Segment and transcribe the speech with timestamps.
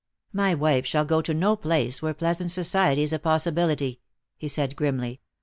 [0.33, 4.01] "My wife shall go to no place where pleasant society is a possibility,"
[4.35, 5.21] he said grimly.